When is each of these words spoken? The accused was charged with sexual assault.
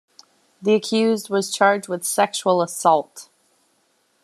The 0.63 0.73
accused 0.73 1.29
was 1.29 1.53
charged 1.53 1.87
with 1.87 2.03
sexual 2.03 2.63
assault. 2.63 3.29